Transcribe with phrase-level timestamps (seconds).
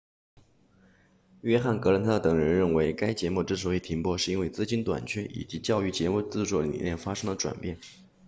[1.41, 7.77] 约翰格兰特等人认为该节目之所以停播是因为资金短缺以及教育节目制作理念发生了转变